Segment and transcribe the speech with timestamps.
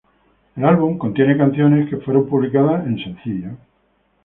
[0.55, 3.53] El álbum contiene canciones que fueron publicadas en sencillos.